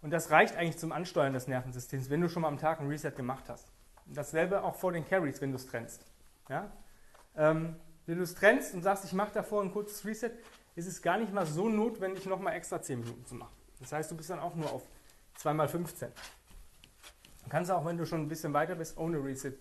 und 0.02 0.10
das 0.10 0.30
reicht 0.30 0.56
eigentlich 0.56 0.78
zum 0.78 0.92
Ansteuern 0.92 1.32
des 1.32 1.46
Nervensystems, 1.46 2.10
wenn 2.10 2.20
du 2.20 2.28
schon 2.28 2.42
mal 2.42 2.48
am 2.48 2.58
Tag 2.58 2.80
ein 2.80 2.88
Reset 2.88 3.12
gemacht 3.12 3.44
hast. 3.48 3.70
Dasselbe 4.06 4.62
auch 4.62 4.74
vor 4.74 4.92
den 4.92 5.06
Carries, 5.06 5.40
wenn 5.40 5.50
du 5.50 5.56
es 5.56 5.66
trennst. 5.66 6.04
Ja? 6.50 6.70
Ähm, 7.36 7.76
wenn 8.06 8.18
du 8.18 8.24
es 8.24 8.34
trennst 8.34 8.74
und 8.74 8.82
sagst, 8.82 9.04
ich 9.04 9.12
mache 9.12 9.32
davor 9.32 9.62
ein 9.62 9.72
kurzes 9.72 10.04
Reset, 10.04 10.32
ist 10.74 10.86
es 10.86 11.00
gar 11.00 11.16
nicht 11.16 11.32
mal 11.32 11.46
so 11.46 11.68
notwendig, 11.68 12.26
nochmal 12.26 12.54
extra 12.54 12.82
10 12.82 13.00
Minuten 13.00 13.24
zu 13.24 13.36
machen. 13.36 13.54
Das 13.78 13.92
heißt, 13.92 14.10
du 14.10 14.16
bist 14.16 14.28
dann 14.28 14.40
auch 14.40 14.54
nur 14.54 14.70
auf 14.70 14.82
2x15. 15.38 16.08
Du 17.44 17.48
kannst 17.48 17.70
auch, 17.70 17.86
wenn 17.86 17.96
du 17.96 18.04
schon 18.04 18.20
ein 18.20 18.28
bisschen 18.28 18.52
weiter 18.52 18.74
bist, 18.74 18.98
ohne 18.98 19.24
Reset 19.24 19.54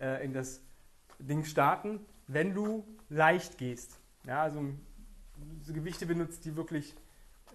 äh, 0.00 0.24
in 0.24 0.32
das 0.32 0.62
Ding 1.18 1.44
starten, 1.44 2.06
wenn 2.26 2.54
du 2.54 2.86
leicht 3.08 3.58
gehst. 3.58 3.98
Ja, 4.24 4.42
also 4.42 4.62
so 5.62 5.72
Gewichte 5.72 6.06
benutzt, 6.06 6.44
die 6.44 6.56
wirklich 6.56 6.94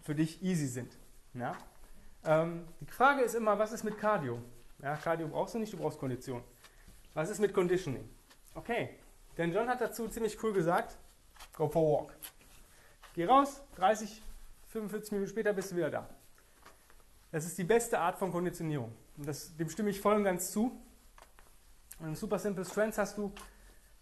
für 0.01 0.15
dich 0.15 0.43
easy 0.43 0.67
sind. 0.67 0.97
Ja? 1.33 1.55
Ähm, 2.25 2.65
die 2.81 2.91
Frage 2.91 3.21
ist 3.21 3.35
immer, 3.35 3.57
was 3.57 3.71
ist 3.71 3.83
mit 3.83 3.97
Cardio? 3.97 4.41
Ja, 4.81 4.95
Cardio 4.97 5.27
brauchst 5.27 5.55
du 5.55 5.59
nicht, 5.59 5.71
du 5.71 5.77
brauchst 5.77 5.99
Kondition. 5.99 6.43
Was 7.13 7.29
ist 7.29 7.39
mit 7.39 7.53
Conditioning? 7.53 8.07
Okay, 8.55 8.89
denn 9.37 9.51
John 9.51 9.67
hat 9.67 9.81
dazu 9.81 10.07
ziemlich 10.07 10.41
cool 10.43 10.53
gesagt, 10.53 10.97
go 11.53 11.67
for 11.67 11.81
a 11.81 12.01
walk. 12.01 12.13
Geh 13.15 13.25
raus, 13.25 13.61
30, 13.75 14.21
45 14.69 15.11
Minuten 15.11 15.29
später 15.29 15.53
bist 15.53 15.71
du 15.71 15.75
wieder 15.75 15.89
da. 15.89 16.09
Das 17.31 17.45
ist 17.45 17.57
die 17.57 17.63
beste 17.63 17.99
Art 17.99 18.17
von 18.17 18.31
Konditionierung. 18.31 18.93
Das, 19.17 19.55
dem 19.55 19.69
stimme 19.69 19.89
ich 19.89 19.99
voll 19.99 20.15
und 20.15 20.23
ganz 20.23 20.51
zu. 20.51 20.71
Und 21.99 22.15
Super 22.15 22.39
Simple 22.39 22.65
Strengths 22.65 22.97
hast 22.97 23.17
du 23.17 23.31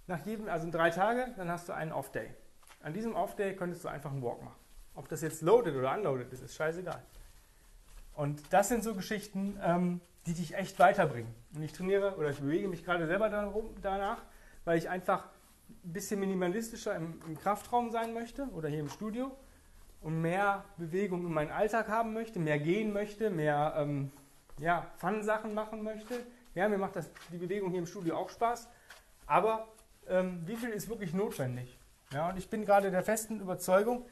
nach 0.08 0.26
jedem, 0.26 0.50
also 0.50 0.66
in 0.66 0.72
drei 0.72 0.90
Tage, 0.90 1.34
dann 1.38 1.50
hast 1.50 1.70
du 1.70 1.74
einen 1.74 1.92
Off-Day. 1.92 2.34
An 2.82 2.94
diesem 2.94 3.16
Off-Day 3.16 3.56
könntest 3.56 3.84
du 3.84 3.88
einfach 3.88 4.12
einen 4.12 4.22
Walk 4.22 4.44
machen. 4.44 4.60
Ob 4.96 5.08
das 5.08 5.22
jetzt 5.22 5.42
loaded 5.42 5.76
oder 5.76 5.94
unloaded 5.94 6.32
ist, 6.34 6.42
ist 6.42 6.56
scheißegal. 6.56 7.02
Und 8.16 8.42
das 8.52 8.68
sind 8.68 8.84
so 8.84 8.94
Geschichten, 8.96 9.58
ähm, 9.64 10.02
die 10.26 10.34
dich 10.34 10.56
echt 10.56 10.78
weiterbringen. 10.80 11.34
Und 11.56 11.64
ich 11.64 11.74
trainiere 11.74 12.18
oder 12.18 12.30
ich 12.30 12.40
bewege 12.40 12.68
mich 12.68 12.84
gerade 12.84 13.08
selber 13.08 13.30
danach, 13.82 14.22
weil 14.66 14.78
ich 14.78 14.90
einfach 14.90 15.26
ein 15.70 15.94
bisschen 15.94 16.20
minimalistischer 16.20 16.96
im, 16.96 17.22
im 17.28 17.38
Kraftraum 17.38 17.92
sein 17.92 18.14
möchte 18.14 18.44
oder 18.54 18.70
hier 18.70 18.80
im 18.80 18.90
Studio 18.90 19.32
und 20.02 20.22
mehr 20.22 20.66
Bewegung 20.78 21.26
in 21.26 21.34
meinen 21.34 21.52
Alltag 21.52 21.88
haben 21.88 22.14
möchte, 22.14 22.40
mehr 22.40 22.60
gehen 22.60 22.92
möchte, 22.92 23.30
mehr 23.30 23.74
ähm, 23.78 24.12
ja, 24.60 24.88
Fun-Sachen 24.98 25.54
machen 25.54 25.84
möchte. 25.84 26.20
Ja, 26.56 26.68
mir 26.68 26.78
macht 26.78 26.96
das, 26.96 27.10
die 27.32 27.38
Bewegung 27.38 27.70
hier 27.70 27.80
im 27.80 27.86
Studio 27.86 28.18
auch 28.18 28.30
Spaß, 28.30 28.68
aber 29.26 29.68
ähm, 30.08 30.42
wie 30.46 30.56
viel 30.56 30.70
ist 30.70 30.90
wirklich 30.90 31.14
notwendig? 31.14 31.78
Ja, 32.12 32.30
und 32.30 32.38
ich 32.38 32.50
bin 32.50 32.66
gerade 32.66 32.92
der 32.92 33.04
festen 33.04 33.40
Überzeugung, 33.40 34.06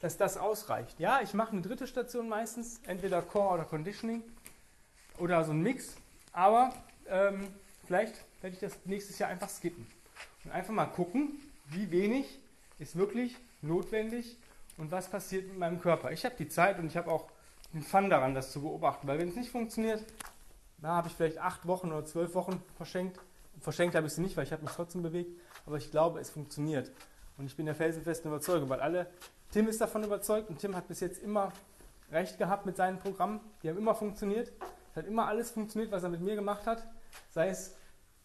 dass 0.00 0.16
das 0.16 0.36
ausreicht. 0.36 0.98
Ja, 1.00 1.20
ich 1.22 1.32
mache 1.32 1.52
eine 1.52 1.62
dritte 1.62 1.86
Station 1.86 2.28
meistens, 2.28 2.80
entweder 2.86 3.22
Core 3.22 3.54
oder 3.54 3.64
Conditioning 3.64 4.22
oder 5.18 5.42
so 5.44 5.52
ein 5.52 5.60
Mix, 5.62 5.96
aber 6.32 6.72
ähm, 7.08 7.48
vielleicht 7.86 8.24
werde 8.46 8.54
ich 8.54 8.60
das 8.60 8.78
nächstes 8.84 9.18
Jahr 9.18 9.28
einfach 9.28 9.48
skippen 9.48 9.84
und 10.44 10.52
einfach 10.52 10.72
mal 10.72 10.86
gucken, 10.86 11.32
wie 11.64 11.90
wenig 11.90 12.38
ist 12.78 12.94
wirklich 12.94 13.36
notwendig 13.60 14.36
und 14.76 14.92
was 14.92 15.10
passiert 15.10 15.48
mit 15.48 15.58
meinem 15.58 15.80
Körper. 15.80 16.12
Ich 16.12 16.24
habe 16.24 16.36
die 16.38 16.48
Zeit 16.48 16.78
und 16.78 16.86
ich 16.86 16.96
habe 16.96 17.10
auch 17.10 17.26
den 17.74 17.82
Fun 17.82 18.08
daran, 18.08 18.36
das 18.36 18.52
zu 18.52 18.60
beobachten, 18.60 19.08
weil 19.08 19.18
wenn 19.18 19.30
es 19.30 19.34
nicht 19.34 19.50
funktioniert, 19.50 20.04
da 20.78 20.90
habe 20.90 21.08
ich 21.08 21.14
vielleicht 21.14 21.38
acht 21.38 21.66
Wochen 21.66 21.88
oder 21.88 22.04
zwölf 22.04 22.36
Wochen 22.36 22.62
verschenkt. 22.76 23.18
Verschenkt 23.62 23.96
habe 23.96 24.06
ich 24.06 24.12
sie 24.12 24.20
nicht, 24.20 24.36
weil 24.36 24.44
ich 24.44 24.52
habe 24.52 24.62
mich 24.62 24.70
trotzdem 24.70 25.02
bewegt, 25.02 25.32
aber 25.66 25.78
ich 25.78 25.90
glaube, 25.90 26.20
es 26.20 26.30
funktioniert. 26.30 26.92
Und 27.38 27.46
ich 27.46 27.56
bin 27.56 27.66
der 27.66 27.74
felsenfesten 27.74 28.30
Überzeugung, 28.30 28.68
weil 28.68 28.78
alle, 28.78 29.08
Tim 29.50 29.66
ist 29.66 29.80
davon 29.80 30.04
überzeugt 30.04 30.50
und 30.50 30.60
Tim 30.60 30.76
hat 30.76 30.86
bis 30.86 31.00
jetzt 31.00 31.20
immer 31.20 31.52
recht 32.12 32.38
gehabt 32.38 32.64
mit 32.64 32.76
seinen 32.76 33.00
Programmen. 33.00 33.40
Die 33.64 33.70
haben 33.70 33.78
immer 33.78 33.96
funktioniert. 33.96 34.52
Es 34.92 34.98
hat 34.98 35.08
immer 35.08 35.26
alles 35.26 35.50
funktioniert, 35.50 35.90
was 35.90 36.04
er 36.04 36.10
mit 36.10 36.20
mir 36.20 36.36
gemacht 36.36 36.64
hat. 36.66 36.86
Sei 37.32 37.48
es 37.48 37.74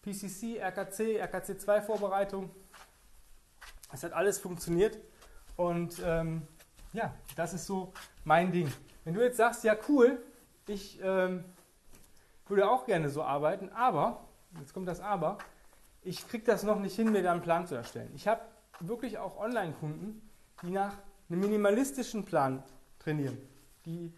PCC, 0.02 0.58
RKC, 0.60 1.22
RKC2-Vorbereitung. 1.22 2.50
Es 3.92 4.02
hat 4.02 4.12
alles 4.12 4.38
funktioniert. 4.38 4.98
Und 5.56 6.00
ähm, 6.04 6.42
ja, 6.92 7.14
das 7.36 7.54
ist 7.54 7.66
so 7.66 7.92
mein 8.24 8.52
Ding. 8.52 8.72
Wenn 9.04 9.14
du 9.14 9.22
jetzt 9.22 9.36
sagst, 9.36 9.64
ja 9.64 9.76
cool, 9.88 10.22
ich 10.66 11.00
ähm, 11.02 11.44
würde 12.48 12.68
auch 12.68 12.86
gerne 12.86 13.08
so 13.10 13.22
arbeiten, 13.22 13.70
aber, 13.70 14.24
jetzt 14.58 14.74
kommt 14.74 14.88
das 14.88 15.00
Aber, 15.00 15.38
ich 16.02 16.26
kriege 16.28 16.44
das 16.44 16.62
noch 16.62 16.78
nicht 16.78 16.96
hin, 16.96 17.12
mir 17.12 17.22
da 17.22 17.32
einen 17.32 17.42
Plan 17.42 17.66
zu 17.66 17.74
erstellen. 17.74 18.10
Ich 18.14 18.26
habe 18.26 18.42
wirklich 18.80 19.18
auch 19.18 19.38
Online-Kunden, 19.38 20.28
die 20.62 20.70
nach 20.70 20.94
einem 21.28 21.40
minimalistischen 21.40 22.24
Plan 22.24 22.62
trainieren. 22.98 23.38
Die, 23.86 24.12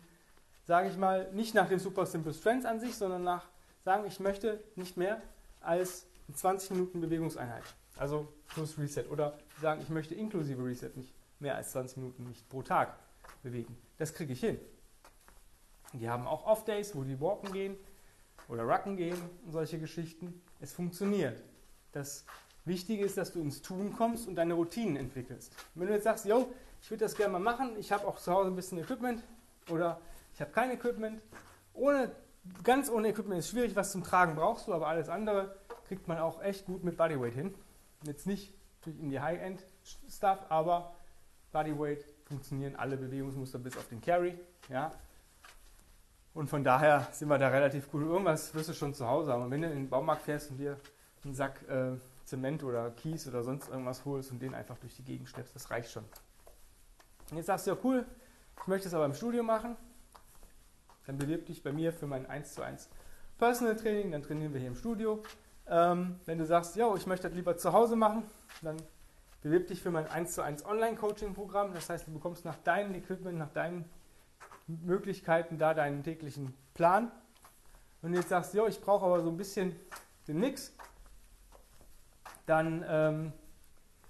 sage 0.64 0.88
ich 0.88 0.96
mal, 0.96 1.30
nicht 1.32 1.54
nach 1.54 1.68
dem 1.68 1.78
Super 1.78 2.06
Simple 2.06 2.32
Strengths 2.32 2.66
an 2.66 2.80
sich, 2.80 2.94
sondern 2.94 3.22
nach, 3.22 3.46
sagen, 3.84 4.04
ich 4.06 4.20
möchte 4.20 4.62
nicht 4.76 4.96
mehr 4.96 5.20
als 5.64 6.06
20 6.35 6.71
Minuten 6.71 7.00
Bewegungseinheit. 7.00 7.64
Also 7.97 8.28
plus 8.49 8.78
Reset. 8.78 9.04
Oder 9.11 9.38
sagen, 9.61 9.80
ich 9.83 9.88
möchte 9.88 10.14
inklusive 10.14 10.64
Reset 10.64 10.90
nicht 10.97 11.12
mehr 11.38 11.56
als 11.56 11.73
20 11.73 11.99
Minuten 11.99 12.25
nicht 12.25 12.49
pro 12.49 12.62
Tag 12.62 12.94
bewegen. 13.42 13.76
Das 13.99 14.14
kriege 14.14 14.33
ich 14.33 14.40
hin. 14.40 14.59
Die 15.92 16.09
haben 16.09 16.26
auch 16.26 16.47
Off-Days, 16.47 16.97
wo 16.97 17.04
die 17.04 17.21
walken 17.21 17.52
gehen 17.52 17.76
oder 18.49 18.64
rucken 18.64 18.97
gehen 18.97 19.16
und 19.44 19.52
solche 19.52 19.78
Geschichten. 19.78 20.42
Es 20.61 20.73
funktioniert. 20.73 21.42
Das 21.92 22.25
Wichtige 22.64 23.04
ist, 23.04 23.16
dass 23.16 23.33
du 23.33 23.40
ins 23.40 23.62
Tun 23.62 23.94
kommst 23.97 24.26
und 24.26 24.35
deine 24.35 24.54
Routinen 24.54 24.97
entwickelst. 24.97 25.52
Wenn 25.75 25.87
du 25.87 25.92
jetzt 25.92 26.04
sagst, 26.04 26.25
yo, 26.25 26.52
ich 26.83 26.90
würde 26.90 27.04
das 27.04 27.14
gerne 27.14 27.35
mal 27.35 27.38
machen, 27.38 27.76
ich 27.78 27.92
habe 27.92 28.06
auch 28.06 28.18
zu 28.18 28.33
Hause 28.33 28.50
ein 28.50 28.56
bisschen 28.56 28.78
Equipment 28.78 29.23
oder 29.71 30.00
ich 30.35 30.40
habe 30.40 30.50
kein 30.50 30.71
Equipment, 30.73 31.21
ohne, 31.75 32.11
ganz 32.62 32.90
ohne 32.90 33.08
Equipment 33.08 33.38
ist 33.38 33.50
schwierig, 33.50 33.76
was 33.76 33.92
zum 33.92 34.02
Tragen 34.02 34.34
brauchst 34.34 34.68
du, 34.68 34.74
aber 34.74 34.88
alles 34.88 35.08
andere 35.08 35.56
kriegt 35.86 36.08
man 36.08 36.18
auch 36.18 36.42
echt 36.42 36.66
gut 36.66 36.84
mit 36.84 36.96
Bodyweight 36.96 37.34
hin. 37.34 37.54
Jetzt 38.02 38.26
nicht 38.26 38.52
in 38.86 39.10
die 39.10 39.20
High-End-Stuff, 39.20 40.46
aber 40.48 40.94
Bodyweight 41.52 42.04
funktionieren 42.24 42.76
alle 42.76 42.96
Bewegungsmuster 42.96 43.58
bis 43.58 43.76
auf 43.76 43.88
den 43.88 44.00
Carry. 44.00 44.38
Ja? 44.68 44.92
Und 46.34 46.48
von 46.48 46.64
daher 46.64 47.06
sind 47.12 47.28
wir 47.28 47.38
da 47.38 47.48
relativ 47.48 47.90
gut. 47.90 48.02
Irgendwas 48.02 48.54
wirst 48.54 48.68
du 48.68 48.74
schon 48.74 48.92
zu 48.92 49.06
Hause 49.06 49.32
haben. 49.32 49.44
Und 49.44 49.50
wenn 49.50 49.62
du 49.62 49.68
in 49.68 49.76
den 49.76 49.88
Baumarkt 49.88 50.22
fährst 50.22 50.50
und 50.50 50.58
dir 50.58 50.78
einen 51.24 51.34
Sack 51.34 51.62
äh, 51.68 51.92
Zement 52.24 52.62
oder 52.64 52.90
Kies 52.90 53.28
oder 53.28 53.42
sonst 53.42 53.68
irgendwas 53.68 54.04
holst 54.04 54.30
und 54.32 54.40
den 54.40 54.54
einfach 54.54 54.76
durch 54.78 54.96
die 54.96 55.04
Gegend 55.04 55.28
schleppst, 55.28 55.54
das 55.54 55.70
reicht 55.70 55.90
schon. 55.90 56.04
Und 57.30 57.36
jetzt 57.36 57.46
sagst 57.46 57.66
du 57.66 57.70
ja 57.70 57.76
cool, 57.84 58.04
ich 58.60 58.66
möchte 58.66 58.88
es 58.88 58.94
aber 58.94 59.06
im 59.06 59.14
Studio 59.14 59.42
machen. 59.42 59.76
Dann 61.06 61.18
bewirb 61.18 61.46
dich 61.46 61.62
bei 61.62 61.73
mir 61.73 61.92
für 61.92 62.06
mein 62.06 62.26
1 62.26 62.54
zu 62.54 62.62
1 62.62 62.88
Personal 63.38 63.76
Training, 63.76 64.12
dann 64.12 64.23
trainieren 64.23 64.52
wir 64.52 64.61
hier 64.61 64.68
im 64.68 64.76
Studio. 64.76 65.23
Ähm, 65.66 66.20
wenn 66.26 66.38
du 66.38 66.46
sagst, 66.46 66.76
ja, 66.76 66.94
ich 66.94 67.06
möchte 67.06 67.28
das 67.28 67.37
lieber 67.37 67.56
zu 67.56 67.73
Hause 67.73 67.96
machen, 67.96 68.23
dann 68.62 68.76
bewirb 69.42 69.66
dich 69.66 69.82
für 69.82 69.90
mein 69.90 70.06
1 70.06 70.32
zu 70.32 70.42
1 70.42 70.64
Online-Coaching-Programm. 70.64 71.75
Das 71.75 71.88
heißt, 71.90 72.06
du 72.06 72.12
bekommst 72.12 72.44
nach 72.44 72.56
deinem 72.56 72.94
Equipment, 72.94 73.38
nach 73.38 73.52
deinen 73.52 73.84
Möglichkeiten 74.66 75.58
da 75.58 75.75
deinen 75.75 76.02
täglichen 76.02 76.54
Plan. 76.75 77.11
Wenn 78.02 78.12
du 78.12 78.18
jetzt 78.18 78.28
sagst, 78.28 78.54
ja, 78.54 78.66
ich 78.66 78.80
brauche 78.80 79.04
aber 79.04 79.23
so 79.23 79.30
ein 79.30 79.37
bisschen 79.37 79.75
den 80.28 80.38
Mix, 80.38 80.75
dann 82.46 82.84
ähm, 82.87 83.32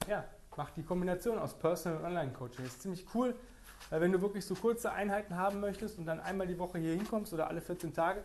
ja, 0.09 0.25
mach 0.57 0.71
die 0.71 0.83
Kombination 0.83 1.39
aus 1.39 1.55
Personal 1.55 1.99
und 1.99 2.07
Online-Coaching. 2.07 2.65
Das 2.65 2.75
ist 2.75 2.83
ziemlich 2.83 3.07
cool, 3.15 3.35
weil 3.91 4.01
wenn 4.01 4.13
du 4.13 4.21
wirklich 4.21 4.45
so 4.45 4.55
kurze 4.55 4.93
Einheiten 4.93 5.37
haben 5.37 5.61
möchtest 5.61 5.99
und 5.99 6.07
dann 6.07 6.21
einmal 6.21 6.47
die 6.47 6.59
Woche 6.59 6.79
hier 6.79 6.95
hinkommst 6.95 7.33
oder 7.33 7.49
alle 7.49 7.61
14 7.61 7.93
Tage, 7.93 8.23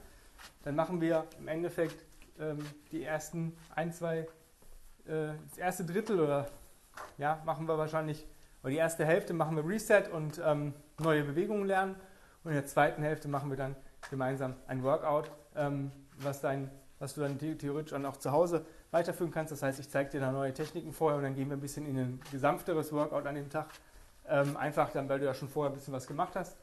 dann 0.64 0.76
machen 0.76 1.02
wir 1.02 1.26
im 1.38 1.48
Endeffekt 1.48 2.06
ähm, 2.40 2.60
die 2.92 3.04
ersten 3.04 3.56
ein, 3.76 3.92
zwei, 3.92 4.20
äh, 5.06 5.34
das 5.50 5.58
erste 5.58 5.86
Drittel 5.86 6.20
oder 6.20 6.48
ja, 7.18 7.42
machen 7.46 7.68
wir 7.68 7.78
wahrscheinlich, 7.78 8.26
oder 8.62 8.72
die 8.72 8.78
erste 8.78 9.06
Hälfte 9.06 9.34
machen 9.34 9.56
wir 9.56 9.66
Reset 9.66 10.10
und 10.12 10.42
ähm, 10.44 10.74
neue 11.00 11.24
Bewegungen 11.24 11.66
lernen 11.66 11.96
und 12.44 12.52
in 12.52 12.56
der 12.56 12.66
zweiten 12.66 13.04
Hälfte 13.04 13.28
machen 13.28 13.50
wir 13.50 13.58
dann 13.58 13.76
gemeinsam 14.10 14.56
ein 14.68 14.84
Workout, 14.84 15.32
ähm, 15.56 15.92
was, 16.18 16.42
dein, 16.42 16.72
was 17.00 17.14
du 17.14 17.22
dann 17.22 17.38
theoretisch 17.38 17.92
dann 17.92 18.06
auch 18.06 18.18
zu 18.18 18.32
Hause 18.32 18.66
weiterführen 18.92 19.32
kannst. 19.32 19.52
Das 19.52 19.62
heißt, 19.62 19.80
ich 19.80 19.90
zeige 19.90 20.10
dir 20.10 20.20
da 20.20 20.32
neue 20.32 20.54
Techniken 20.54 20.94
vorher 20.94 21.18
und 21.18 21.24
dann 21.24 21.36
gehen 21.36 21.50
wir 21.50 21.58
ein 21.58 21.62
bisschen 21.62 21.86
in 21.86 21.98
ein 21.98 22.22
gesamteres 22.32 22.92
Workout 22.92 23.26
an 23.26 23.36
dem 23.36 23.50
Tag. 23.50 23.68
Ähm, 24.30 24.58
einfach 24.58 24.92
dann, 24.92 25.10
weil 25.10 25.20
du 25.20 25.26
ja 25.26 25.34
schon 25.34 25.50
vorher 25.50 25.72
ein 25.72 25.76
bisschen 25.76 25.94
was 25.94 26.08
gemacht 26.08 26.36
hast. 26.36 26.58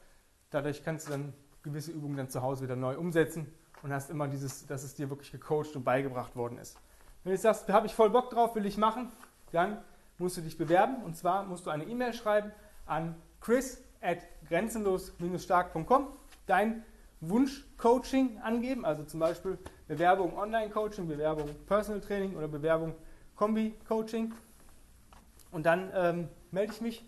Dadurch 0.49 0.83
kannst 0.83 1.07
du 1.07 1.11
dann 1.11 1.33
gewisse 1.63 1.91
Übungen 1.91 2.15
dann 2.15 2.29
zu 2.29 2.41
Hause 2.41 2.63
wieder 2.63 2.75
neu 2.75 2.97
umsetzen 2.97 3.53
und 3.83 3.91
hast 3.91 4.09
immer 4.09 4.27
dieses, 4.27 4.65
dass 4.65 4.83
es 4.83 4.95
dir 4.95 5.09
wirklich 5.09 5.31
gecoacht 5.31 5.75
und 5.75 5.83
beigebracht 5.83 6.35
worden 6.35 6.57
ist. 6.57 6.77
Wenn 7.23 7.33
du 7.33 7.37
sagst, 7.37 7.67
da 7.67 7.73
habe 7.73 7.87
ich 7.87 7.93
voll 7.93 8.09
Bock 8.09 8.29
drauf, 8.29 8.55
will 8.55 8.65
ich 8.65 8.77
machen, 8.77 9.11
dann 9.51 9.83
musst 10.17 10.37
du 10.37 10.41
dich 10.41 10.57
bewerben. 10.57 11.03
Und 11.03 11.17
zwar 11.17 11.43
musst 11.43 11.65
du 11.65 11.69
eine 11.69 11.83
E-Mail 11.83 12.13
schreiben 12.13 12.51
an 12.85 13.15
chris 13.41 13.81
at 14.01 14.19
grenzenlos-stark.com, 14.47 16.07
dein 16.45 16.83
Wunsch-Coaching 17.19 18.39
angeben, 18.41 18.85
also 18.85 19.03
zum 19.03 19.19
Beispiel 19.19 19.57
Bewerbung 19.87 20.37
Online-Coaching, 20.37 21.07
Bewerbung 21.07 21.49
Personal 21.65 21.99
Training 21.99 22.35
oder 22.35 22.47
Bewerbung 22.47 22.95
Kombi-Coaching. 23.35 24.33
Und 25.51 25.65
dann 25.65 25.91
ähm, 25.93 26.29
melde 26.51 26.73
ich 26.73 26.81
mich 26.81 27.03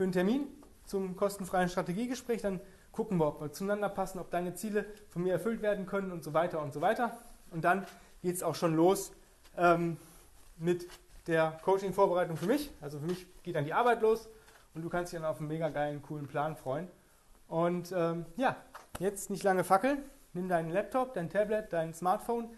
für 0.00 0.04
einen 0.04 0.12
Termin 0.12 0.46
zum 0.86 1.14
kostenfreien 1.14 1.68
Strategiegespräch. 1.68 2.40
Dann 2.40 2.58
gucken 2.90 3.18
wir, 3.18 3.26
ob 3.26 3.42
wir 3.42 3.52
zueinander 3.52 3.90
passen, 3.90 4.18
ob 4.18 4.30
deine 4.30 4.54
Ziele 4.54 4.86
von 5.10 5.22
mir 5.22 5.34
erfüllt 5.34 5.60
werden 5.60 5.84
können 5.84 6.10
und 6.10 6.24
so 6.24 6.32
weiter 6.32 6.62
und 6.62 6.72
so 6.72 6.80
weiter. 6.80 7.18
Und 7.50 7.66
dann 7.66 7.84
geht 8.22 8.34
es 8.34 8.42
auch 8.42 8.54
schon 8.54 8.74
los 8.74 9.12
ähm, 9.58 9.98
mit 10.56 10.88
der 11.26 11.60
Coaching-Vorbereitung 11.66 12.38
für 12.38 12.46
mich. 12.46 12.70
Also 12.80 12.98
für 12.98 13.04
mich 13.04 13.26
geht 13.42 13.56
dann 13.56 13.66
die 13.66 13.74
Arbeit 13.74 14.00
los 14.00 14.30
und 14.74 14.80
du 14.80 14.88
kannst 14.88 15.12
dich 15.12 15.20
dann 15.20 15.28
auf 15.28 15.38
einen 15.38 15.48
mega 15.48 15.68
geilen, 15.68 16.00
coolen 16.00 16.26
Plan 16.26 16.56
freuen. 16.56 16.88
Und 17.46 17.92
ähm, 17.94 18.24
ja, 18.38 18.56
jetzt 19.00 19.28
nicht 19.28 19.42
lange 19.42 19.64
fackeln. 19.64 19.98
Nimm 20.32 20.48
deinen 20.48 20.70
Laptop, 20.70 21.12
dein 21.12 21.28
Tablet, 21.28 21.74
dein 21.74 21.92
Smartphone, 21.92 22.48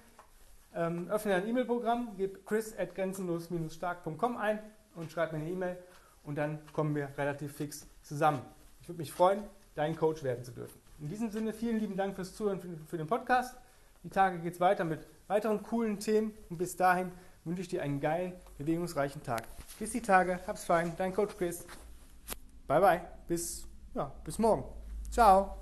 ähm, 0.76 1.10
öffne 1.10 1.32
dein 1.32 1.48
E-Mail-Programm, 1.48 2.10
gib 2.16 2.46
chris 2.46 2.72
at 2.78 2.94
grenzenlos-stark.com 2.94 4.36
ein 4.36 4.60
und 4.94 5.10
schreib 5.10 5.32
mir 5.32 5.40
eine 5.40 5.50
E-Mail 5.50 5.76
und 6.24 6.36
dann 6.36 6.58
kommen 6.72 6.94
wir 6.94 7.08
relativ 7.16 7.56
fix 7.56 7.86
zusammen. 8.02 8.42
Ich 8.80 8.88
würde 8.88 8.98
mich 8.98 9.12
freuen, 9.12 9.42
dein 9.74 9.96
Coach 9.96 10.22
werden 10.22 10.44
zu 10.44 10.52
dürfen. 10.52 10.80
In 11.00 11.08
diesem 11.08 11.30
Sinne, 11.30 11.52
vielen 11.52 11.78
lieben 11.78 11.96
Dank 11.96 12.14
fürs 12.14 12.34
Zuhören 12.34 12.60
für, 12.86 12.96
den 12.96 13.06
Podcast. 13.06 13.56
Die 14.04 14.10
Tage 14.10 14.38
geht 14.38 14.54
es 14.54 14.60
weiter 14.60 14.84
mit 14.84 15.06
weiteren 15.28 15.62
coolen 15.62 15.98
Themen 15.98 16.32
und 16.50 16.58
bis 16.58 16.76
dahin 16.76 17.10
wünsche 17.44 17.62
ich 17.62 17.68
dir 17.68 17.82
einen 17.82 18.00
geilen, 18.00 18.34
bewegungsreichen 18.58 19.22
Tag. 19.22 19.44
Bis 19.78 19.92
die 19.92 20.02
Tage, 20.02 20.38
hab's 20.46 20.64
fein, 20.64 20.92
dein 20.96 21.14
Coach 21.14 21.36
Chris. 21.36 21.64
Bye 22.68 22.80
bye, 22.80 23.00
bis, 23.26 23.66
ja, 23.94 24.12
bis 24.24 24.38
morgen. 24.38 24.64
Ciao. 25.10 25.61